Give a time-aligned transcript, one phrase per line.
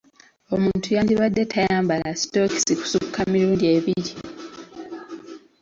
[0.53, 4.13] Omuntu yandibadde tayambala sitookisi kusukka mirundi ebiri.